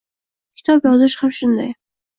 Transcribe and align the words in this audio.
Kitob 0.61 0.89
yozish 0.91 1.19
ham 1.27 1.37
shunday. 1.43 1.73